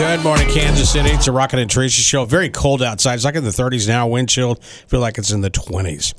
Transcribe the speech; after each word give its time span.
Good 0.00 0.22
morning, 0.22 0.48
Kansas 0.48 0.90
City. 0.90 1.10
It's 1.10 1.26
a 1.26 1.32
Rocket 1.32 1.58
and 1.58 1.70
Tracy 1.70 2.00
show. 2.00 2.24
Very 2.24 2.48
cold 2.48 2.82
outside. 2.82 3.16
It's 3.16 3.24
like 3.26 3.34
in 3.34 3.44
the 3.44 3.50
30s 3.50 3.86
now. 3.86 4.08
Wind 4.08 4.30
chill. 4.30 4.54
Feel 4.54 5.00
like 5.00 5.18
it's 5.18 5.30
in 5.30 5.42
the 5.42 5.50
20s. 5.50 6.14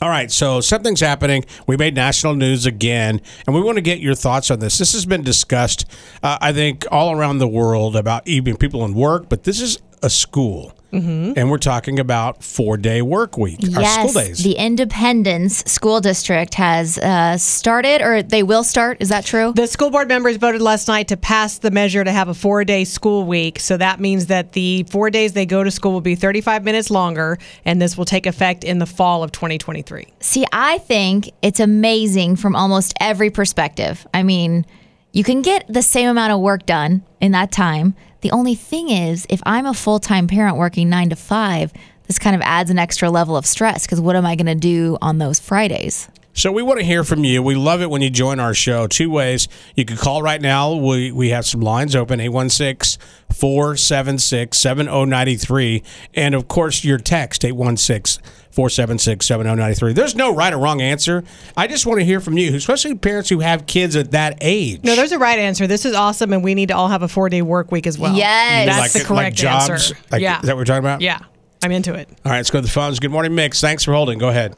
All 0.00 0.08
right, 0.08 0.30
so 0.30 0.60
something's 0.60 1.00
happening. 1.00 1.44
We 1.66 1.76
made 1.76 1.96
national 1.96 2.36
news 2.36 2.66
again, 2.66 3.20
and 3.48 3.54
we 3.56 3.62
want 3.62 3.78
to 3.78 3.82
get 3.82 3.98
your 3.98 4.14
thoughts 4.14 4.48
on 4.52 4.60
this. 4.60 4.78
This 4.78 4.92
has 4.92 5.06
been 5.06 5.24
discussed, 5.24 5.86
uh, 6.22 6.38
I 6.40 6.52
think, 6.52 6.86
all 6.92 7.10
around 7.10 7.38
the 7.38 7.48
world 7.48 7.96
about 7.96 8.28
even 8.28 8.56
people 8.56 8.84
in 8.84 8.94
work, 8.94 9.28
but 9.28 9.42
this 9.42 9.60
is 9.60 9.80
a 10.02 10.10
school. 10.10 10.74
Mm-hmm. 10.92 11.34
And 11.36 11.50
we're 11.50 11.58
talking 11.58 12.00
about 12.00 12.42
four 12.42 12.76
day 12.76 13.00
work 13.00 13.38
week, 13.38 13.60
our 13.76 13.82
yes, 13.82 14.10
school 14.10 14.22
days. 14.22 14.42
the 14.42 14.54
Independence 14.54 15.62
School 15.70 16.00
District 16.00 16.54
has 16.54 16.98
uh, 16.98 17.38
started, 17.38 18.02
or 18.02 18.24
they 18.24 18.42
will 18.42 18.64
start. 18.64 18.96
Is 19.00 19.08
that 19.10 19.24
true? 19.24 19.52
The 19.54 19.68
school 19.68 19.90
board 19.90 20.08
members 20.08 20.36
voted 20.36 20.60
last 20.60 20.88
night 20.88 21.06
to 21.08 21.16
pass 21.16 21.58
the 21.58 21.70
measure 21.70 22.02
to 22.02 22.10
have 22.10 22.28
a 22.28 22.34
four 22.34 22.64
day 22.64 22.84
school 22.84 23.24
week. 23.24 23.60
So 23.60 23.76
that 23.76 24.00
means 24.00 24.26
that 24.26 24.52
the 24.52 24.84
four 24.90 25.10
days 25.10 25.32
they 25.32 25.46
go 25.46 25.62
to 25.62 25.70
school 25.70 25.92
will 25.92 26.00
be 26.00 26.16
35 26.16 26.64
minutes 26.64 26.90
longer, 26.90 27.38
and 27.64 27.80
this 27.80 27.96
will 27.96 28.04
take 28.04 28.26
effect 28.26 28.64
in 28.64 28.78
the 28.78 28.86
fall 28.86 29.22
of 29.22 29.30
2023. 29.30 30.08
See, 30.18 30.44
I 30.52 30.78
think 30.78 31.30
it's 31.40 31.60
amazing 31.60 32.34
from 32.34 32.56
almost 32.56 32.94
every 33.00 33.30
perspective. 33.30 34.04
I 34.12 34.24
mean, 34.24 34.66
you 35.12 35.22
can 35.22 35.42
get 35.42 35.66
the 35.68 35.82
same 35.82 36.08
amount 36.08 36.32
of 36.32 36.40
work 36.40 36.66
done 36.66 37.04
in 37.20 37.32
that 37.32 37.52
time. 37.52 37.94
The 38.20 38.30
only 38.32 38.54
thing 38.54 38.90
is, 38.90 39.26
if 39.30 39.40
I'm 39.46 39.66
a 39.66 39.74
full 39.74 39.98
time 39.98 40.26
parent 40.26 40.56
working 40.56 40.88
nine 40.88 41.10
to 41.10 41.16
five, 41.16 41.72
this 42.06 42.18
kind 42.18 42.34
of 42.36 42.42
adds 42.42 42.70
an 42.70 42.78
extra 42.78 43.10
level 43.10 43.36
of 43.36 43.46
stress 43.46 43.86
because 43.86 44.00
what 44.00 44.16
am 44.16 44.26
I 44.26 44.36
going 44.36 44.46
to 44.46 44.54
do 44.54 44.98
on 45.00 45.18
those 45.18 45.38
Fridays? 45.38 46.08
So 46.40 46.50
we 46.50 46.62
want 46.62 46.80
to 46.80 46.86
hear 46.86 47.04
from 47.04 47.22
you. 47.22 47.42
We 47.42 47.54
love 47.54 47.82
it 47.82 47.90
when 47.90 48.00
you 48.00 48.08
join 48.08 48.40
our 48.40 48.54
show. 48.54 48.86
Two 48.86 49.10
ways. 49.10 49.46
You 49.76 49.84
can 49.84 49.98
call 49.98 50.22
right 50.22 50.40
now. 50.40 50.74
We, 50.74 51.12
we 51.12 51.28
have 51.28 51.44
some 51.44 51.60
lines 51.60 51.94
open 51.94 52.18
816 52.18 52.98
476 53.30 54.56
7093. 54.56 55.82
And 56.14 56.34
of 56.34 56.48
course, 56.48 56.82
your 56.82 56.96
text 56.96 57.44
816 57.44 58.24
476 58.52 59.26
7093. 59.26 59.92
There's 59.92 60.14
no 60.14 60.34
right 60.34 60.54
or 60.54 60.56
wrong 60.56 60.80
answer. 60.80 61.24
I 61.58 61.66
just 61.66 61.84
want 61.84 62.00
to 62.00 62.06
hear 62.06 62.20
from 62.20 62.38
you, 62.38 62.56
especially 62.56 62.94
parents 62.94 63.28
who 63.28 63.40
have 63.40 63.66
kids 63.66 63.94
at 63.94 64.12
that 64.12 64.38
age. 64.40 64.82
No, 64.82 64.96
there's 64.96 65.12
a 65.12 65.18
right 65.18 65.38
answer. 65.38 65.66
This 65.66 65.84
is 65.84 65.94
awesome, 65.94 66.32
and 66.32 66.42
we 66.42 66.54
need 66.54 66.68
to 66.68 66.74
all 66.74 66.88
have 66.88 67.02
a 67.02 67.08
four 67.08 67.28
day 67.28 67.42
work 67.42 67.70
week 67.70 67.86
as 67.86 67.98
well. 67.98 68.16
Yes. 68.16 68.66
That's 68.66 68.94
like, 68.94 69.02
the 69.02 69.06
correct 69.06 69.24
like 69.24 69.34
jobs. 69.34 69.68
answer. 69.68 69.94
Like, 70.10 70.22
yeah. 70.22 70.40
Is 70.40 70.46
that 70.46 70.56
what 70.56 70.60
we're 70.60 70.64
talking 70.64 70.78
about? 70.78 71.02
yeah. 71.02 71.18
I'm 71.62 71.72
into 71.72 71.92
it. 71.92 72.08
All 72.24 72.32
right, 72.32 72.38
let's 72.38 72.50
go 72.50 72.58
to 72.58 72.62
the 72.62 72.72
phones. 72.72 73.00
Good 73.00 73.10
morning, 73.10 73.34
Mix. 73.34 73.60
Thanks 73.60 73.84
for 73.84 73.92
holding. 73.92 74.18
Go 74.18 74.30
ahead. 74.30 74.56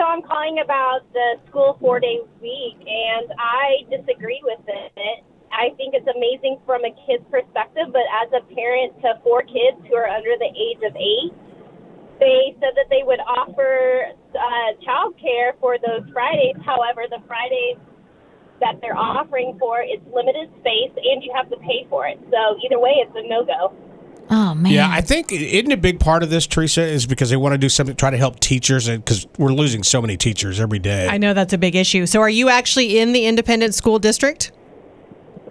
So 0.00 0.08
I'm 0.08 0.24
calling 0.24 0.64
about 0.64 1.04
the 1.12 1.36
school 1.44 1.76
four 1.76 2.00
day 2.00 2.24
week, 2.40 2.80
and 2.88 3.28
I 3.36 3.84
disagree 3.92 4.40
with 4.40 4.64
it. 4.64 5.20
I 5.52 5.76
think 5.76 5.92
it's 5.92 6.08
amazing 6.08 6.56
from 6.64 6.88
a 6.88 6.92
kid's 7.04 7.28
perspective, 7.28 7.92
but 7.92 8.08
as 8.08 8.32
a 8.32 8.40
parent 8.48 8.96
to 9.04 9.20
four 9.20 9.44
kids 9.44 9.76
who 9.84 10.00
are 10.00 10.08
under 10.08 10.40
the 10.40 10.48
age 10.56 10.80
of 10.88 10.96
eight, 10.96 11.36
they 12.16 12.56
said 12.64 12.72
that 12.80 12.88
they 12.88 13.04
would 13.04 13.20
offer 13.28 14.16
uh, 14.32 14.70
childcare 14.80 15.52
for 15.60 15.76
those 15.76 16.08
Fridays. 16.16 16.56
However, 16.64 17.04
the 17.04 17.20
Fridays 17.28 17.76
that 18.64 18.80
they're 18.80 18.96
offering 18.96 19.60
for 19.60 19.84
it's 19.84 20.00
limited 20.16 20.48
space, 20.64 20.96
and 20.96 21.20
you 21.20 21.28
have 21.36 21.52
to 21.52 21.60
pay 21.60 21.84
for 21.92 22.08
it. 22.08 22.16
So 22.32 22.56
either 22.64 22.80
way, 22.80 23.04
it's 23.04 23.12
a 23.12 23.28
no 23.28 23.44
go. 23.44 23.76
Oh, 24.32 24.54
man. 24.54 24.72
Yeah, 24.72 24.88
I 24.88 25.00
think 25.00 25.32
isn't 25.32 25.72
a 25.72 25.76
big 25.76 25.98
part 25.98 26.22
of 26.22 26.30
this, 26.30 26.46
Teresa, 26.46 26.82
is 26.82 27.04
because 27.04 27.30
they 27.30 27.36
want 27.36 27.52
to 27.52 27.58
do 27.58 27.68
something 27.68 27.96
try 27.96 28.10
to 28.10 28.16
help 28.16 28.38
teachers, 28.38 28.88
because 28.88 29.26
we're 29.38 29.52
losing 29.52 29.82
so 29.82 30.00
many 30.00 30.16
teachers 30.16 30.60
every 30.60 30.78
day. 30.78 31.08
I 31.08 31.18
know 31.18 31.34
that's 31.34 31.52
a 31.52 31.58
big 31.58 31.74
issue. 31.74 32.06
So, 32.06 32.20
are 32.20 32.30
you 32.30 32.48
actually 32.48 33.00
in 33.00 33.12
the 33.12 33.26
Independence 33.26 33.76
school 33.76 33.98
district? 33.98 34.52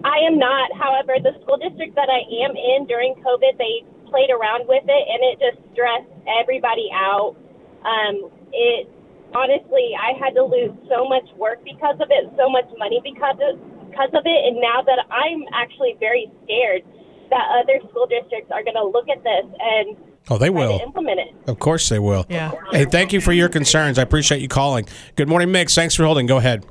I 0.05 0.19
am 0.25 0.39
not. 0.39 0.71
However, 0.79 1.15
the 1.21 1.35
school 1.43 1.57
district 1.57 1.95
that 1.95 2.07
I 2.07 2.23
am 2.47 2.55
in 2.55 2.87
during 2.87 3.15
COVID, 3.15 3.57
they 3.57 3.83
played 4.09 4.31
around 4.31 4.65
with 4.67 4.83
it, 4.87 5.03
and 5.11 5.19
it 5.27 5.39
just 5.43 5.59
stressed 5.73 6.07
everybody 6.39 6.89
out. 6.93 7.35
Um, 7.83 8.31
it 8.53 8.89
honestly, 9.35 9.91
I 9.99 10.17
had 10.17 10.33
to 10.35 10.43
lose 10.43 10.71
so 10.87 11.03
much 11.03 11.27
work 11.35 11.63
because 11.63 11.99
of 11.99 12.07
it, 12.09 12.31
so 12.37 12.49
much 12.49 12.65
money 12.77 13.01
because 13.03 13.37
of 13.43 13.59
because 13.89 14.09
of 14.13 14.23
it, 14.23 14.41
and 14.47 14.61
now 14.61 14.81
that 14.85 15.03
I'm 15.11 15.43
actually 15.53 15.97
very 15.99 16.31
scared 16.45 16.83
that 17.29 17.47
other 17.61 17.79
school 17.89 18.07
districts 18.07 18.51
are 18.51 18.63
going 18.63 18.75
to 18.75 18.85
look 18.85 19.07
at 19.09 19.23
this 19.23 19.45
and 19.59 19.97
oh, 20.29 20.37
they 20.37 20.49
will. 20.49 20.79
implement 20.83 21.19
it. 21.19 21.35
Of 21.47 21.59
course 21.59 21.89
they 21.89 21.99
will. 21.99 22.25
Yeah. 22.29 22.51
Hey, 22.71 22.85
thank 22.85 23.13
you 23.13 23.21
for 23.21 23.31
your 23.33 23.49
concerns. 23.49 23.97
I 23.97 24.03
appreciate 24.03 24.41
you 24.41 24.47
calling. 24.47 24.87
Good 25.15 25.27
morning, 25.27 25.51
Mix. 25.51 25.75
Thanks 25.75 25.95
for 25.95 26.05
holding. 26.05 26.25
Go 26.25 26.37
ahead. 26.37 26.65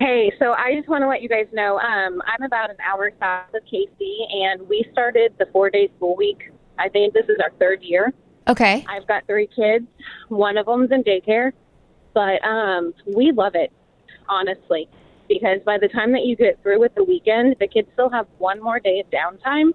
Hey, 0.00 0.32
so 0.38 0.52
I 0.52 0.74
just 0.76 0.88
want 0.88 1.02
to 1.02 1.08
let 1.08 1.22
you 1.22 1.28
guys 1.28 1.46
know 1.52 1.78
um, 1.78 2.22
I'm 2.24 2.44
about 2.44 2.70
an 2.70 2.76
hour 2.88 3.10
south 3.18 3.52
of 3.52 3.64
Casey, 3.64 4.18
and 4.30 4.68
we 4.68 4.84
started 4.92 5.34
the 5.38 5.46
four 5.52 5.70
day 5.70 5.90
school 5.96 6.14
week. 6.16 6.50
I 6.78 6.88
think 6.88 7.14
this 7.14 7.26
is 7.28 7.36
our 7.42 7.50
third 7.58 7.82
year. 7.82 8.12
okay. 8.46 8.84
I've 8.88 9.06
got 9.08 9.26
three 9.26 9.48
kids. 9.48 9.86
One 10.28 10.56
of 10.56 10.66
them's 10.66 10.92
in 10.92 11.02
daycare, 11.02 11.50
but 12.14 12.44
um, 12.44 12.94
we 13.06 13.32
love 13.32 13.56
it, 13.56 13.72
honestly, 14.28 14.88
because 15.28 15.60
by 15.64 15.78
the 15.78 15.88
time 15.88 16.12
that 16.12 16.24
you 16.24 16.36
get 16.36 16.62
through 16.62 16.80
with 16.80 16.94
the 16.94 17.04
weekend, 17.04 17.56
the 17.60 17.68
kids 17.68 17.88
still 17.92 18.10
have 18.10 18.26
one 18.38 18.62
more 18.62 18.80
day 18.80 19.00
of 19.00 19.10
downtime, 19.10 19.72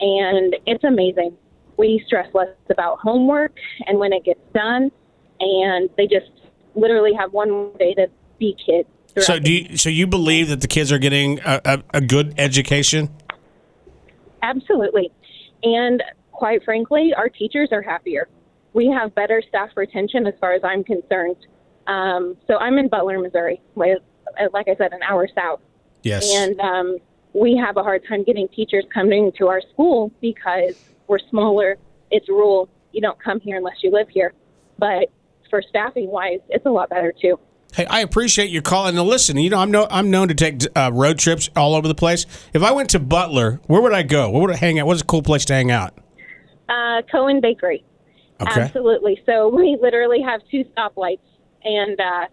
and 0.00 0.56
it's 0.66 0.84
amazing. 0.84 1.36
We 1.76 2.02
stress 2.06 2.32
less 2.34 2.48
about 2.70 2.98
homework 3.00 3.52
and 3.86 3.98
when 3.98 4.12
it 4.12 4.24
gets 4.24 4.40
done, 4.54 4.90
and 5.40 5.90
they 5.96 6.06
just 6.06 6.30
literally 6.74 7.12
have 7.18 7.32
one 7.32 7.50
more 7.50 7.72
day 7.78 7.94
to 7.94 8.08
be 8.38 8.56
kids. 8.64 8.88
So 9.18 9.38
do 9.38 9.52
you, 9.52 9.76
so 9.76 9.90
you 9.90 10.06
believe 10.06 10.48
that 10.48 10.60
the 10.60 10.66
kids 10.66 10.90
are 10.90 10.98
getting 10.98 11.40
a, 11.40 11.60
a, 11.64 11.82
a 11.94 12.00
good 12.00 12.34
education? 12.36 13.10
Absolutely. 14.42 15.12
And 15.62 16.02
quite 16.32 16.64
frankly, 16.64 17.14
our 17.16 17.28
teachers 17.28 17.68
are 17.70 17.82
happier. 17.82 18.28
We 18.72 18.88
have 18.88 19.14
better 19.14 19.42
staff 19.48 19.70
retention 19.76 20.26
as 20.26 20.34
far 20.40 20.52
as 20.52 20.62
I'm 20.64 20.82
concerned. 20.82 21.36
Um, 21.86 22.36
so 22.48 22.56
I'm 22.56 22.76
in 22.78 22.88
Butler, 22.88 23.20
Missouri, 23.20 23.60
like, 23.76 23.98
like 24.52 24.68
I 24.68 24.76
said, 24.76 24.92
an 24.92 25.02
hour 25.02 25.28
south. 25.34 25.60
Yes. 26.02 26.32
And 26.34 26.60
um, 26.60 26.98
we 27.32 27.56
have 27.56 27.76
a 27.76 27.82
hard 27.82 28.02
time 28.08 28.24
getting 28.24 28.48
teachers 28.48 28.84
coming 28.92 29.32
to 29.38 29.48
our 29.48 29.60
school 29.72 30.12
because 30.20 30.74
we're 31.08 31.18
smaller. 31.30 31.76
It's 32.10 32.28
rural. 32.28 32.68
You 32.92 33.00
don't 33.00 33.20
come 33.22 33.40
here 33.40 33.56
unless 33.56 33.76
you 33.82 33.90
live 33.90 34.08
here. 34.08 34.32
But 34.78 35.10
for 35.50 35.62
staffing 35.62 36.08
wise, 36.08 36.40
it's 36.48 36.66
a 36.66 36.70
lot 36.70 36.90
better 36.90 37.12
too. 37.20 37.38
Hey, 37.74 37.86
I 37.86 38.00
appreciate 38.00 38.50
your 38.50 38.62
call. 38.62 38.86
And 38.86 38.96
listen, 39.00 39.36
you 39.36 39.50
know, 39.50 39.58
I'm 39.58 39.72
no, 39.72 39.88
I'm 39.90 40.08
known 40.08 40.28
to 40.28 40.34
take 40.34 40.62
uh, 40.76 40.90
road 40.92 41.18
trips 41.18 41.50
all 41.56 41.74
over 41.74 41.88
the 41.88 41.94
place. 41.94 42.24
If 42.52 42.62
I 42.62 42.70
went 42.70 42.90
to 42.90 43.00
Butler, 43.00 43.60
where 43.66 43.80
would 43.80 43.92
I 43.92 44.04
go? 44.04 44.30
Where 44.30 44.42
would 44.42 44.52
I 44.52 44.56
hang 44.56 44.78
out? 44.78 44.86
What's 44.86 45.00
a 45.00 45.04
cool 45.04 45.22
place 45.22 45.44
to 45.46 45.54
hang 45.54 45.72
out? 45.72 45.98
Uh, 46.68 47.02
Cohen 47.10 47.40
Bakery. 47.40 47.84
Okay. 48.40 48.62
Absolutely. 48.62 49.20
So 49.26 49.48
we 49.48 49.76
literally 49.80 50.22
have 50.22 50.40
two 50.50 50.64
stoplights, 50.76 51.18
and 51.64 52.00
uh, 52.00 52.26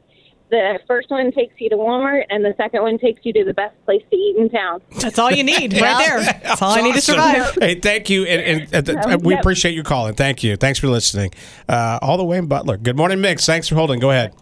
the 0.51 0.79
first 0.85 1.09
one 1.09 1.31
takes 1.31 1.55
you 1.59 1.69
to 1.69 1.75
Walmart, 1.77 2.25
and 2.29 2.45
the 2.45 2.53
second 2.57 2.83
one 2.83 2.99
takes 2.99 3.21
you 3.23 3.33
to 3.33 3.43
the 3.43 3.53
best 3.53 3.73
place 3.85 4.03
to 4.11 4.15
eat 4.15 4.35
in 4.37 4.49
town. 4.49 4.81
That's 4.99 5.17
all 5.17 5.31
you 5.31 5.43
need 5.43 5.73
right 5.81 6.05
there. 6.05 6.19
That's 6.43 6.61
all 6.61 6.71
I 6.71 6.81
need 6.81 6.93
to 6.95 7.01
survive. 7.01 7.55
Hey, 7.59 7.75
thank 7.79 8.09
you, 8.09 8.25
and, 8.25 8.67
and 8.73 8.89
uh, 8.89 9.07
No, 9.07 9.17
we 9.17 9.33
no. 9.33 9.39
appreciate 9.39 9.73
you 9.73 9.81
calling. 9.83 10.13
Thank 10.13 10.43
you. 10.43 10.55
Thanks 10.57 10.77
for 10.77 10.87
listening. 10.87 11.31
Uh, 11.67 11.97
all 12.01 12.17
the 12.17 12.23
way 12.25 12.37
in 12.37 12.45
Butler. 12.47 12.77
Good 12.77 12.97
morning, 12.97 13.21
Mix. 13.21 13.45
Thanks 13.45 13.67
for 13.67 13.75
holding. 13.75 13.99
Go 13.99 14.11
ahead. 14.11 14.33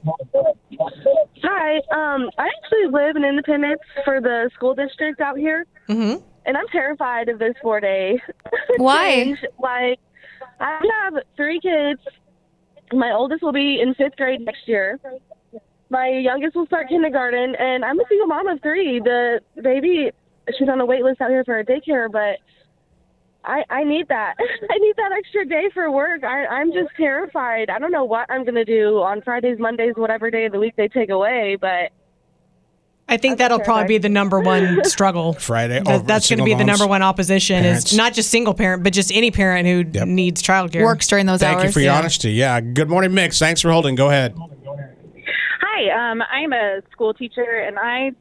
Hi, 1.41 1.75
um, 1.91 2.29
I 2.37 2.47
actually 2.63 2.87
live 2.91 3.15
in 3.15 3.23
Independence 3.23 3.79
for 4.03 4.19
the 4.19 4.49
school 4.55 4.73
district 4.75 5.21
out 5.21 5.37
here, 5.37 5.65
Mm-hmm. 5.87 6.21
and 6.45 6.57
I'm 6.57 6.67
terrified 6.71 7.29
of 7.29 7.39
this 7.39 7.53
four 7.61 7.79
day. 7.79 8.21
Why? 8.77 9.35
Like, 9.59 9.99
I 10.59 10.79
have 11.03 11.13
three 11.35 11.59
kids. 11.59 11.99
My 12.91 13.11
oldest 13.11 13.41
will 13.43 13.51
be 13.53 13.79
in 13.81 13.93
fifth 13.93 14.15
grade 14.17 14.41
next 14.41 14.67
year. 14.67 14.99
My 15.89 16.07
youngest 16.07 16.55
will 16.55 16.65
start 16.67 16.87
kindergarten, 16.89 17.55
and 17.55 17.83
I'm 17.83 17.99
a 17.99 18.03
single 18.07 18.27
mom 18.27 18.47
of 18.47 18.61
three. 18.61 18.99
The 18.99 19.39
baby, 19.61 20.11
she's 20.57 20.69
on 20.69 20.79
a 20.79 20.85
wait 20.85 21.03
list 21.03 21.19
out 21.21 21.29
here 21.31 21.43
for 21.43 21.57
a 21.59 21.65
daycare, 21.65 22.11
but 22.11 22.37
I 23.43 23.63
I 23.69 23.83
need 23.83 24.07
that. 24.09 24.35
I 24.69 24.77
need 24.77 24.95
that 24.97 25.11
extra 25.17 25.45
day 25.45 25.69
for 25.73 25.89
work. 25.89 26.23
I 26.23 26.45
I'm 26.45 26.71
just 26.71 26.89
terrified. 26.95 27.69
I 27.71 27.79
don't 27.79 27.91
know 27.91 28.03
what 28.05 28.27
I'm 28.29 28.45
gonna 28.45 28.65
do 28.65 28.99
on 29.01 29.21
Fridays, 29.23 29.57
Mondays, 29.59 29.93
whatever 29.95 30.29
day 30.29 30.45
of 30.45 30.51
the 30.51 30.59
week 30.59 30.75
they 30.75 30.87
take 30.89 31.09
away, 31.09 31.57
but 31.59 31.89
I 33.11 33.17
think 33.17 33.39
that'll 33.39 33.59
probably 33.61 33.87
be 33.87 33.97
the 33.97 34.07
number 34.09 34.39
one 34.39 34.83
struggle. 34.83 35.33
Friday. 35.33 35.79
That- 35.83 36.05
that's 36.05 36.29
going 36.29 36.37
to 36.37 36.43
single 36.43 36.45
be 36.45 36.53
the 36.53 36.63
number 36.63 36.85
one 36.85 37.01
opposition 37.01 37.63
parents. 37.63 37.91
is 37.91 37.97
not 37.97 38.13
just 38.13 38.29
single 38.29 38.53
parent, 38.53 38.83
but 38.83 38.93
just 38.93 39.11
any 39.11 39.31
parent 39.31 39.65
who 39.67 39.83
Yep. 39.99 40.07
needs 40.07 40.43
childcare. 40.43 40.83
Works 40.83 41.07
during 41.07 41.25
those 41.25 41.39
Thank 41.39 41.53
hours. 41.55 41.61
Thank 41.63 41.69
you 41.69 41.73
for 41.73 41.79
your 41.79 41.93
honesty. 41.93 42.33
Yeah. 42.33 42.61
Good 42.61 42.87
morning, 42.87 43.11
Mix. 43.15 43.39
Thanks 43.39 43.61
for 43.61 43.71
holding. 43.71 43.95
Go 43.95 44.09
ahead. 44.09 44.35
Hi, 45.79 46.11
um, 46.11 46.21
I'm 46.29 46.51
a 46.51 46.81
school 46.91 47.13
teacher, 47.13 47.63
and 47.65 47.77
I, 47.79 48.11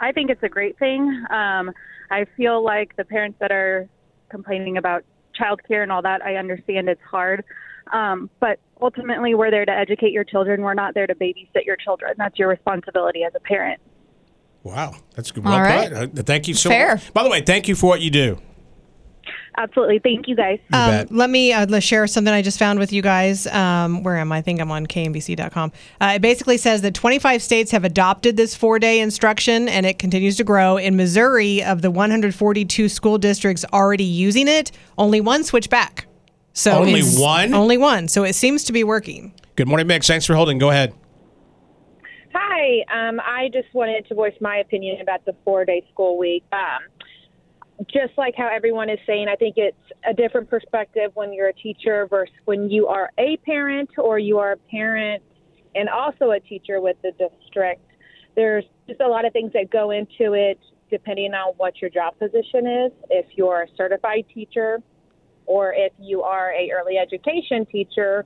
I 0.00 0.12
think 0.12 0.30
it's 0.30 0.42
a 0.42 0.48
great 0.48 0.78
thing. 0.78 1.24
Um, 1.30 1.72
I 2.10 2.26
feel 2.36 2.62
like 2.62 2.96
the 2.96 3.04
parents 3.04 3.38
that 3.40 3.50
are 3.50 3.88
complaining 4.30 4.76
about 4.76 5.04
childcare 5.38 5.82
and 5.82 5.90
all 5.90 6.02
that, 6.02 6.22
I 6.22 6.36
understand 6.36 6.88
it's 6.88 7.00
hard, 7.02 7.44
um, 7.92 8.28
but 8.40 8.58
ultimately, 8.82 9.34
we're 9.34 9.50
there 9.50 9.64
to 9.64 9.72
educate 9.72 10.12
your 10.12 10.24
children. 10.24 10.60
We're 10.60 10.74
not 10.74 10.94
there 10.94 11.06
to 11.06 11.14
babysit 11.14 11.64
your 11.64 11.76
children. 11.76 12.12
That's 12.18 12.38
your 12.38 12.48
responsibility 12.48 13.24
as 13.24 13.32
a 13.34 13.40
parent. 13.40 13.80
Wow, 14.62 14.96
that's 15.14 15.30
good. 15.30 15.46
All 15.46 15.52
Well 15.52 15.62
right. 15.62 15.90
put. 15.90 16.18
Uh, 16.18 16.22
Thank 16.24 16.46
you 16.46 16.54
so 16.54 16.68
Fair. 16.68 16.96
much. 16.96 17.14
By 17.14 17.22
the 17.22 17.30
way, 17.30 17.40
thank 17.40 17.68
you 17.68 17.74
for 17.74 17.86
what 17.86 18.02
you 18.02 18.10
do. 18.10 18.38
Absolutely. 19.58 19.98
Thank 19.98 20.28
you 20.28 20.36
guys. 20.36 20.60
You 20.72 20.78
Um, 20.78 21.06
let 21.10 21.30
me 21.30 21.52
uh, 21.52 21.66
let's 21.68 21.84
share 21.84 22.06
something 22.06 22.32
I 22.32 22.42
just 22.42 22.60
found 22.60 22.78
with 22.78 22.92
you 22.92 23.02
guys. 23.02 23.48
Um, 23.48 24.04
where 24.04 24.16
am 24.16 24.30
I? 24.30 24.38
I 24.38 24.40
think 24.40 24.60
I'm 24.60 24.70
on 24.70 24.86
KMBC.com. 24.86 25.72
Uh, 26.00 26.12
it 26.14 26.22
basically 26.22 26.58
says 26.58 26.82
that 26.82 26.94
25 26.94 27.42
states 27.42 27.72
have 27.72 27.84
adopted 27.84 28.36
this 28.36 28.54
four 28.54 28.78
day 28.78 29.00
instruction 29.00 29.68
and 29.68 29.84
it 29.84 29.98
continues 29.98 30.36
to 30.36 30.44
grow. 30.44 30.76
In 30.76 30.96
Missouri, 30.96 31.60
of 31.64 31.82
the 31.82 31.90
142 31.90 32.88
school 32.88 33.18
districts 33.18 33.64
already 33.72 34.04
using 34.04 34.46
it, 34.46 34.70
only 34.96 35.20
one 35.20 35.42
switched 35.42 35.70
back. 35.70 36.06
So 36.52 36.72
Only 36.72 37.02
one? 37.02 37.52
Only 37.52 37.78
one. 37.78 38.06
So 38.06 38.22
it 38.22 38.34
seems 38.34 38.62
to 38.64 38.72
be 38.72 38.84
working. 38.84 39.32
Good 39.56 39.66
morning, 39.66 39.88
Mix. 39.88 40.06
Thanks 40.06 40.24
for 40.24 40.34
holding. 40.34 40.58
Go 40.58 40.70
ahead. 40.70 40.94
Hi, 42.32 42.84
um, 42.92 43.20
I 43.20 43.48
just 43.52 43.72
wanted 43.74 44.06
to 44.08 44.14
voice 44.14 44.34
my 44.40 44.58
opinion 44.58 45.00
about 45.00 45.24
the 45.24 45.34
four 45.44 45.64
day 45.64 45.84
school 45.90 46.16
week. 46.16 46.44
Um, 46.52 46.80
just 47.86 48.12
like 48.16 48.34
how 48.36 48.48
everyone 48.52 48.90
is 48.90 48.98
saying, 49.06 49.28
I 49.28 49.36
think 49.36 49.54
it's 49.56 49.76
a 50.08 50.12
different 50.12 50.50
perspective 50.50 51.12
when 51.14 51.32
you're 51.32 51.48
a 51.48 51.52
teacher 51.52 52.06
versus 52.08 52.34
when 52.44 52.70
you 52.70 52.88
are 52.88 53.10
a 53.18 53.36
parent 53.38 53.90
or 53.98 54.18
you 54.18 54.38
are 54.38 54.52
a 54.52 54.56
parent 54.56 55.22
and 55.74 55.88
also 55.88 56.32
a 56.32 56.40
teacher 56.40 56.80
with 56.80 56.96
the 57.02 57.12
district. 57.12 57.82
There's 58.34 58.64
just 58.88 59.00
a 59.00 59.06
lot 59.06 59.24
of 59.24 59.32
things 59.32 59.52
that 59.52 59.70
go 59.70 59.90
into 59.90 60.32
it 60.32 60.58
depending 60.90 61.34
on 61.34 61.54
what 61.56 61.80
your 61.80 61.90
job 61.90 62.18
position 62.18 62.66
is. 62.66 62.92
If 63.10 63.26
you're 63.36 63.62
a 63.62 63.66
certified 63.76 64.24
teacher 64.32 64.78
or 65.46 65.72
if 65.72 65.92
you 66.00 66.22
are 66.22 66.52
a 66.52 66.70
early 66.72 66.96
education 66.96 67.66
teacher, 67.70 68.24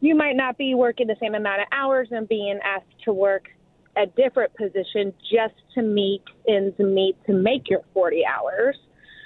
you 0.00 0.14
might 0.14 0.36
not 0.36 0.56
be 0.58 0.74
working 0.74 1.06
the 1.06 1.16
same 1.20 1.34
amount 1.34 1.62
of 1.62 1.66
hours 1.72 2.08
and 2.10 2.28
being 2.28 2.58
asked 2.62 2.86
to 3.04 3.12
work 3.12 3.48
a 3.96 4.06
different 4.06 4.54
position 4.54 5.12
just 5.20 5.54
to 5.74 5.82
meet 5.82 6.22
ends 6.48 6.78
meet 6.78 7.16
to 7.26 7.32
make 7.32 7.70
your 7.70 7.80
40 7.92 8.24
hours. 8.26 8.76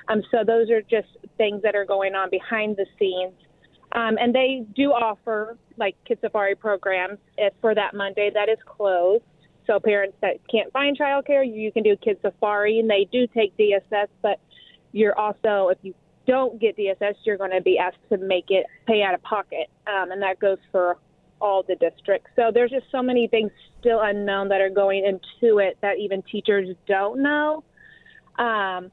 Um, 0.08 0.22
so 0.30 0.38
those 0.44 0.70
are 0.70 0.80
just 0.82 1.08
things 1.36 1.62
that 1.62 1.74
are 1.74 1.84
going 1.84 2.14
on 2.14 2.30
behind 2.30 2.76
the 2.76 2.86
scenes. 2.98 3.34
Um, 3.92 4.18
and 4.18 4.34
they 4.34 4.66
do 4.74 4.90
offer 4.90 5.56
like 5.76 5.96
Kid 6.06 6.18
Safari 6.20 6.54
programs 6.54 7.18
if 7.36 7.54
for 7.60 7.74
that 7.74 7.94
Monday 7.94 8.30
that 8.32 8.48
is 8.48 8.58
closed. 8.66 9.24
So 9.66 9.78
parents 9.78 10.16
that 10.22 10.40
can't 10.50 10.72
find 10.72 10.98
childcare, 10.98 11.44
you 11.46 11.70
can 11.72 11.82
do 11.82 11.94
Kid 11.96 12.18
Safari, 12.22 12.80
and 12.80 12.88
they 12.88 13.06
do 13.10 13.26
take 13.26 13.56
DSS. 13.56 14.08
But 14.22 14.40
you're 14.92 15.18
also, 15.18 15.68
if 15.68 15.78
you 15.82 15.94
don't 16.26 16.58
get 16.58 16.76
DSS, 16.76 17.14
you're 17.24 17.36
going 17.36 17.50
to 17.50 17.60
be 17.60 17.78
asked 17.78 17.98
to 18.10 18.16
make 18.16 18.46
it 18.48 18.66
pay 18.86 19.02
out 19.02 19.14
of 19.14 19.22
pocket, 19.22 19.68
um, 19.86 20.10
and 20.10 20.22
that 20.22 20.38
goes 20.38 20.58
for 20.72 20.96
all 21.40 21.62
the 21.62 21.76
districts. 21.76 22.30
So 22.34 22.50
there's 22.52 22.70
just 22.70 22.86
so 22.90 23.02
many 23.02 23.28
things 23.28 23.50
still 23.80 24.00
unknown 24.00 24.48
that 24.48 24.60
are 24.60 24.70
going 24.70 25.04
into 25.04 25.58
it 25.58 25.78
that 25.82 25.98
even 25.98 26.22
teachers 26.22 26.74
don't 26.86 27.22
know. 27.22 27.62
Um, 28.38 28.90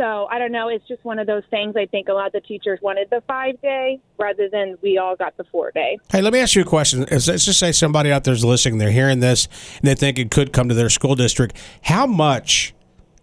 so 0.00 0.26
I 0.30 0.38
don't 0.38 0.50
know. 0.50 0.68
It's 0.68 0.88
just 0.88 1.04
one 1.04 1.18
of 1.18 1.26
those 1.26 1.42
things. 1.50 1.76
I 1.76 1.84
think 1.84 2.08
a 2.08 2.14
lot 2.14 2.28
of 2.28 2.32
the 2.32 2.40
teachers 2.40 2.78
wanted 2.80 3.10
the 3.10 3.22
five 3.28 3.60
day 3.60 4.00
rather 4.18 4.48
than 4.48 4.78
we 4.80 4.96
all 4.96 5.14
got 5.14 5.36
the 5.36 5.44
four 5.44 5.72
day. 5.72 5.98
Hey, 6.10 6.22
let 6.22 6.32
me 6.32 6.38
ask 6.38 6.54
you 6.54 6.62
a 6.62 6.64
question. 6.64 7.00
Let's 7.10 7.26
just 7.26 7.58
say 7.58 7.70
somebody 7.70 8.10
out 8.10 8.24
there's 8.24 8.42
listening, 8.42 8.78
they're 8.78 8.90
hearing 8.90 9.20
this, 9.20 9.46
and 9.76 9.86
they 9.86 9.94
think 9.94 10.18
it 10.18 10.30
could 10.30 10.54
come 10.54 10.70
to 10.70 10.74
their 10.74 10.88
school 10.88 11.14
district. 11.16 11.54
How 11.82 12.06
much 12.06 12.72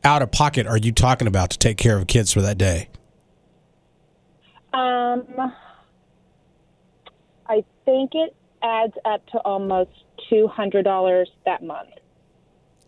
out 0.04 0.22
of 0.22 0.32
pocket 0.32 0.68
are 0.68 0.78
you 0.78 0.92
talking 0.92 1.28
about 1.28 1.50
to 1.50 1.58
take 1.58 1.78
care 1.78 1.98
of 1.98 2.06
kids 2.06 2.32
for 2.32 2.42
that 2.44 2.60
day? 2.60 2.90
Um, 4.72 5.26
I 7.48 7.64
think 7.86 8.12
it 8.14 8.36
adds 8.62 8.94
up 9.04 9.26
to 9.32 9.40
almost 9.40 9.90
two 10.30 10.48
hundred 10.48 10.84
dollars 10.84 11.28
that 11.46 11.64
month 11.64 11.90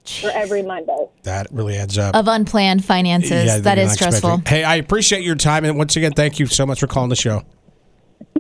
for 0.06 0.30
every 0.32 0.62
Monday. 0.64 1.06
That 1.24 1.48
really 1.52 1.78
adds 1.78 1.98
up. 1.98 2.16
Of 2.16 2.28
unplanned 2.28 2.84
finances. 2.86 3.46
Yeah, 3.46 3.60
that 3.60 3.78
you're 3.78 3.86
is 3.86 3.90
not 3.92 3.96
stressful. 3.98 4.30
expecting- 4.36 4.56
Hey, 4.58 4.64
I 4.64 4.76
appreciate 4.76 5.24
your 5.24 5.36
time, 5.36 5.66
and 5.66 5.78
once 5.78 5.96
again, 5.96 6.14
thank 6.14 6.40
you 6.40 6.46
so 6.48 6.66
much 6.66 6.80
for 6.80 6.88
calling 6.88 7.10
the 7.10 7.16
show. 7.16 7.44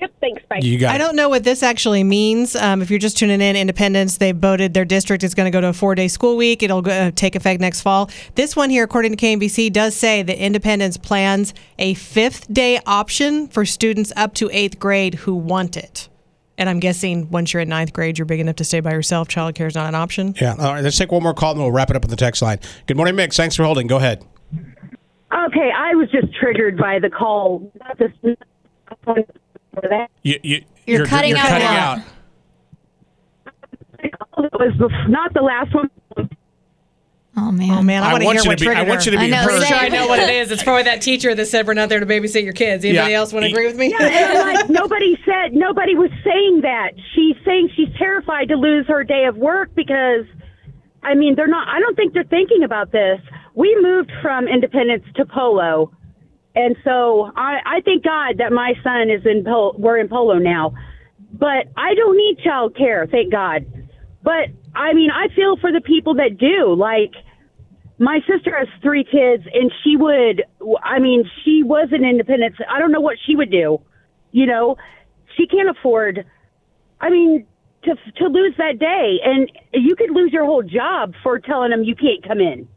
Yep. 0.01 0.11
Thanks. 0.21 0.43
Bye. 0.49 0.59
You 0.61 0.77
got 0.77 0.95
I 0.95 0.97
don't 0.97 1.15
know 1.15 1.27
what 1.29 1.43
this 1.43 1.61
actually 1.63 2.03
means. 2.03 2.55
Um, 2.55 2.81
if 2.81 2.89
you're 2.89 2.99
just 2.99 3.17
tuning 3.17 3.41
in, 3.41 3.55
Independence, 3.55 4.17
they 4.17 4.31
voted 4.31 4.73
their 4.73 4.85
district 4.85 5.23
is 5.23 5.33
going 5.33 5.45
to 5.45 5.51
go 5.51 5.59
to 5.61 5.67
a 5.67 5.73
four 5.73 5.93
day 5.95 6.07
school 6.07 6.37
week. 6.37 6.63
It'll 6.63 6.81
go, 6.81 6.91
uh, 6.91 7.11
take 7.13 7.35
effect 7.35 7.59
next 7.59 7.81
fall. 7.81 8.09
This 8.35 8.55
one 8.55 8.69
here, 8.69 8.83
according 8.83 9.15
to 9.15 9.17
KMBC, 9.17 9.71
does 9.71 9.95
say 9.95 10.21
that 10.23 10.37
Independence 10.37 10.95
plans 10.97 11.53
a 11.77 11.93
fifth 11.95 12.51
day 12.53 12.79
option 12.85 13.47
for 13.47 13.65
students 13.65 14.11
up 14.15 14.33
to 14.35 14.49
eighth 14.53 14.79
grade 14.79 15.15
who 15.15 15.35
want 15.35 15.75
it. 15.75 16.07
And 16.59 16.69
I'm 16.69 16.79
guessing 16.81 17.29
once 17.31 17.53
you're 17.53 17.61
in 17.61 17.69
ninth 17.69 17.93
grade, 17.93 18.17
you're 18.19 18.25
big 18.25 18.41
enough 18.41 18.57
to 18.57 18.65
stay 18.65 18.81
by 18.81 18.91
yourself. 18.91 19.29
Childcare 19.29 19.67
is 19.67 19.75
not 19.75 19.87
an 19.87 19.95
option. 19.95 20.35
Yeah. 20.39 20.55
All 20.59 20.73
right. 20.73 20.83
Let's 20.83 20.97
take 20.97 21.09
one 21.11 21.23
more 21.23 21.33
call, 21.33 21.51
and 21.53 21.61
we'll 21.61 21.71
wrap 21.71 21.89
it 21.89 21.95
up 21.95 22.03
on 22.03 22.09
the 22.09 22.17
text 22.17 22.41
line. 22.41 22.59
Good 22.85 22.97
morning, 22.97 23.15
Mix. 23.15 23.37
Thanks 23.37 23.55
for 23.55 23.63
holding. 23.63 23.87
Go 23.87 23.95
ahead. 23.95 24.25
Okay, 25.31 25.71
I 25.75 25.95
was 25.95 26.09
just 26.11 26.33
triggered 26.35 26.77
by 26.77 26.99
the 26.99 27.09
call. 27.09 27.71
Not 27.79 27.97
this- 27.97 28.11
You, 30.23 30.39
you, 30.43 30.63
You're 30.85 31.05
cutting 31.05 31.33
out 31.33 31.47
cutting 31.47 31.67
lot. 31.67 31.99
out. 31.99 32.03
It 34.01 34.13
was 34.53 34.91
not 35.07 35.33
the 35.33 35.41
last 35.41 35.73
one. 35.73 35.89
Oh 37.41 37.51
man. 37.51 37.71
Oh 37.71 37.81
man, 37.81 38.03
I, 38.03 38.09
I 38.09 38.11
want 38.13 38.21
to 38.23 38.25
want 38.27 38.37
hear 38.37 38.43
you 38.43 38.49
what 38.49 38.57
to 38.59 38.65
be- 38.65 38.75
I 38.75 38.83
want 38.83 39.05
you 39.05 39.11
to 39.13 39.17
be 39.17 39.23
I 39.25 39.27
know, 39.27 39.37
heard. 39.37 39.63
Sure, 39.63 39.77
I 39.77 39.87
know 39.89 40.07
what 40.07 40.19
it 40.19 40.29
is. 40.29 40.51
It's 40.51 40.63
probably 40.63 40.83
that 40.83 41.01
teacher 41.01 41.33
that 41.33 41.45
said 41.45 41.65
we're 41.67 41.73
not 41.73 41.89
there 41.89 41.99
to 41.99 42.05
babysit 42.05 42.43
your 42.43 42.53
kids. 42.53 42.83
Anybody 42.83 43.11
Yeah. 43.11 43.17
else 43.19 43.31
want 43.33 43.45
to 43.45 43.51
agree 43.51 43.65
with 43.67 43.77
me? 43.77 43.93
And 43.99 44.03
I'm 44.03 44.53
like, 44.55 44.69
nobody 44.69 45.17
said, 45.25 45.53
nobody 45.53 45.95
was 45.95 46.11
saying 46.23 46.61
that. 46.61 46.91
She's 47.15 47.35
saying 47.45 47.69
she's 47.75 47.89
terrified 47.97 48.49
to 48.49 48.55
lose 48.55 48.85
her 48.87 49.03
day 49.03 49.25
of 49.25 49.37
work 49.37 49.73
because, 49.75 50.25
I 51.03 51.13
mean, 51.15 51.35
they're 51.35 51.47
not, 51.47 51.67
I 51.67 51.79
don't 51.79 51.95
think 51.95 52.13
they're 52.13 52.23
thinking 52.23 52.63
about 52.63 52.91
this. 52.91 53.19
We 53.55 53.77
moved 53.81 54.11
from 54.21 54.47
Independence 54.47 55.03
to 55.15 55.25
Polo. 55.25 55.91
And 56.55 56.75
so 56.83 57.31
I, 57.35 57.59
I 57.65 57.81
thank 57.85 58.03
God 58.03 58.37
that 58.39 58.51
my 58.51 58.73
son 58.83 59.09
is 59.09 59.25
in, 59.25 59.43
Polo, 59.45 59.75
we're 59.77 59.97
in 59.97 60.07
Polo 60.09 60.39
now. 60.39 60.73
But 61.31 61.67
I 61.77 61.93
don't 61.95 62.17
need 62.17 62.39
child 62.43 62.75
care, 62.75 63.05
thank 63.05 63.31
God. 63.31 63.65
But 64.23 64.49
I 64.75 64.93
mean, 64.93 65.09
I 65.11 65.27
feel 65.35 65.57
for 65.57 65.71
the 65.71 65.81
people 65.81 66.15
that 66.15 66.37
do. 66.37 66.73
Like, 66.75 67.13
my 67.99 68.19
sister 68.27 68.57
has 68.57 68.67
three 68.81 69.03
kids 69.03 69.43
and 69.53 69.71
she 69.83 69.95
would 69.95 70.43
i 70.83 70.99
mean 70.99 71.29
she 71.43 71.61
was 71.63 71.89
an 71.91 72.03
independent 72.03 72.55
i 72.69 72.79
don't 72.79 72.91
know 72.91 73.01
what 73.01 73.17
she 73.25 73.35
would 73.35 73.51
do 73.51 73.79
you 74.31 74.45
know 74.45 74.77
she 75.35 75.45
can't 75.45 75.69
afford 75.69 76.25
i 77.01 77.09
mean 77.09 77.45
to 77.83 77.95
to 78.15 78.27
lose 78.27 78.53
that 78.57 78.79
day 78.79 79.19
and 79.23 79.51
you 79.73 79.95
could 79.95 80.11
lose 80.11 80.31
your 80.31 80.45
whole 80.45 80.63
job 80.63 81.13
for 81.21 81.39
telling 81.39 81.71
them 81.71 81.83
you 81.83 81.95
can't 81.95 82.23
come 82.27 82.39
in 82.39 82.67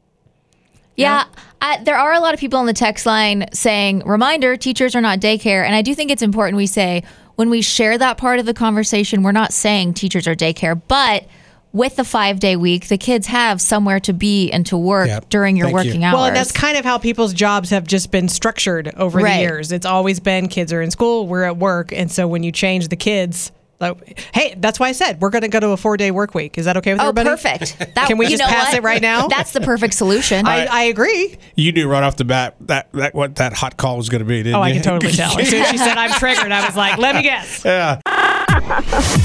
Yeah, 0.97 1.25
I, 1.63 1.83
there 1.83 1.97
are 1.97 2.13
a 2.13 2.21
lot 2.21 2.35
of 2.35 2.41
people 2.41 2.59
on 2.59 2.67
the 2.67 2.75
text 2.75 3.07
line 3.07 3.47
saying, 3.53 4.03
reminder, 4.05 4.59
teachers 4.59 4.95
are 4.95 5.01
not 5.01 5.21
daycare. 5.21 5.65
And 5.65 5.75
I 5.75 5.81
do 5.81 5.95
think 5.95 6.11
it's 6.11 6.21
important 6.23 6.59
we 6.59 6.67
say 6.67 7.03
when 7.37 7.49
we 7.49 7.63
share 7.63 7.97
that 7.97 8.19
part 8.19 8.39
of 8.39 8.45
the 8.45 8.53
conversation, 8.53 9.23
we're 9.23 9.33
not 9.33 9.55
saying 9.55 9.95
teachers 9.95 10.29
are 10.29 10.35
daycare, 10.35 10.81
but 10.89 11.25
with 11.73 11.97
the 11.97 12.05
five 12.05 12.39
day 12.41 12.57
week, 12.57 12.89
the 12.89 12.99
kids 12.99 13.27
have 13.29 13.61
somewhere 13.61 14.01
to 14.01 14.13
be 14.13 14.51
and 14.51 14.67
to 14.67 14.77
work 14.77 15.09
Yep. 15.09 15.29
during 15.31 15.57
your 15.57 15.67
Thank 15.69 15.85
you. 15.85 15.91
working 15.91 16.05
hours. 16.05 16.15
Well, 16.15 16.25
and 16.27 16.37
that's 16.37 16.53
kind 16.53 16.77
of 16.77 16.85
how 16.85 16.99
people's 16.99 17.33
jobs 17.33 17.71
have 17.71 17.87
just 17.87 18.11
been 18.11 18.29
structured 18.29 18.93
over 18.97 19.19
Right. 19.19 19.37
the 19.37 19.41
years. 19.43 19.73
It's 19.73 19.87
always 19.87 20.21
been 20.21 20.49
kids 20.49 20.73
are 20.73 20.83
in 20.83 20.91
school, 20.91 21.27
we're 21.27 21.45
at 21.45 21.57
work, 21.57 21.93
and 21.93 22.11
so 22.11 22.27
when 22.29 22.43
you 22.43 22.53
change 22.53 22.89
the 22.89 22.97
kids, 22.97 23.53
like, 23.81 24.21
hey, 24.33 24.55
that's 24.59 24.79
why 24.79 24.89
I 24.89 24.93
said 24.93 25.21
we're 25.21 25.31
going 25.31 25.43
to 25.43 25.49
go 25.49 25.59
to 25.59 25.71
a 25.71 25.77
four 25.77 25.97
day 25.97 26.13
work 26.13 26.35
week. 26.37 26.57
Is 26.57 26.67
that 26.67 26.77
okay 26.77 26.93
with 26.93 27.01
Oh, 27.03 27.09
everybody? 27.09 27.31
perfect. 27.31 27.77
That, 27.97 28.07
Can 28.07 28.17
we 28.17 28.29
just 28.29 28.41
pass 28.43 28.69
what? 28.69 28.75
it 28.77 28.83
right 28.85 29.03
now? 29.03 29.27
That's 29.27 29.51
the 29.53 29.61
perfect 29.61 29.95
solution. 29.95 30.47
I, 30.47 30.67
I 30.67 30.83
agree. 30.85 31.37
You 31.57 31.73
knew 31.73 31.89
right 31.89 32.03
off 32.05 32.17
the 32.17 32.25
bat 32.25 32.55
that, 32.61 32.93
that 32.93 33.13
what 33.13 33.35
that 33.37 33.53
hot 33.55 33.77
call 33.77 33.97
was 33.97 34.09
going 34.09 34.21
to 34.21 34.25
be, 34.25 34.43
didn't 34.45 34.55
Oh, 34.55 34.59
you? 34.59 34.65
I 34.65 34.73
can 34.73 34.83
totally 34.83 35.13
tell. 35.17 35.37
As 35.37 35.49
soon 35.49 35.63
as 35.63 35.71
she 35.71 35.79
said 35.79 35.99
I'm 35.99 36.13
triggered, 36.13 36.53
I 36.53 36.65
was 36.65 36.77
like, 36.77 36.97
let 36.99 37.17
me 37.17 37.23
guess. 37.23 37.65
yeah. 37.65 37.99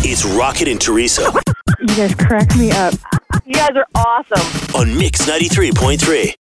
It's 0.04 0.26
Rocket 0.26 0.68
and 0.68 0.82
Teresa 0.82 1.32
You 1.88 1.96
guys 1.96 2.16
crack 2.16 2.56
me 2.58 2.72
up. 2.72 2.94
you 3.46 3.54
guys 3.54 3.70
are 3.76 3.88
awesome 3.96 4.76
on 4.76 4.98
Mix 4.98 5.26
93.3. 5.26 6.34